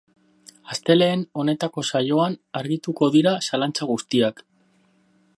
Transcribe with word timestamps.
Astelehen 0.75 1.25
honetako 1.41 1.83
saioan 1.91 2.37
argituko 2.61 3.09
dira 3.17 3.35
zalantza 3.49 3.89
guztiak. 3.91 4.43